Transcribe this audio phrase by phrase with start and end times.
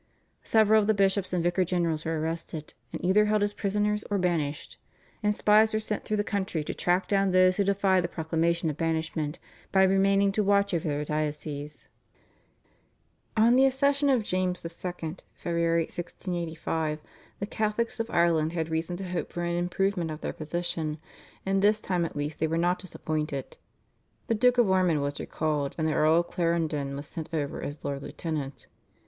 [0.41, 4.17] Several of the bishops and vicars general were arrested and either held as prisoners or
[4.17, 4.79] banished,
[5.21, 8.67] and spies were sent through the country to track down those who defied the proclamation
[8.71, 9.37] of banishment
[9.71, 11.87] by remaining to watch over their dioceses.
[13.37, 14.71] On the accession of James II.
[14.71, 15.77] (Feb.
[15.77, 16.99] 1685)
[17.39, 20.97] the Catholics of Ireland had reason to hope for an improvement of their position,
[21.45, 23.57] and this time at least they were not disappointed.
[24.25, 27.85] The Duke of Ormond was recalled, and the Earl of Clarendon was sent over as
[27.85, 28.65] Lord Lieutenant.